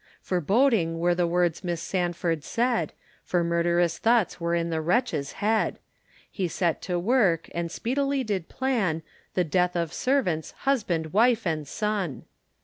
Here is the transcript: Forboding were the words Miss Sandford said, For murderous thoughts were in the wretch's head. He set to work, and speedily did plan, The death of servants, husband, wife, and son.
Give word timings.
Forboding 0.23 0.97
were 0.97 1.13
the 1.13 1.27
words 1.27 1.63
Miss 1.63 1.79
Sandford 1.79 2.43
said, 2.43 2.91
For 3.23 3.43
murderous 3.43 3.99
thoughts 3.99 4.41
were 4.41 4.55
in 4.55 4.71
the 4.71 4.81
wretch's 4.81 5.33
head. 5.33 5.77
He 6.31 6.47
set 6.47 6.81
to 6.81 6.97
work, 6.97 7.49
and 7.53 7.71
speedily 7.71 8.23
did 8.23 8.49
plan, 8.49 9.03
The 9.35 9.43
death 9.43 9.75
of 9.75 9.93
servants, 9.93 10.53
husband, 10.65 11.13
wife, 11.13 11.45
and 11.45 11.67
son. 11.67 12.23